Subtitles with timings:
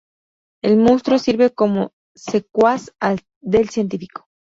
[0.63, 2.91] El monstruo sirve como secuaz
[3.39, 4.25] del científico.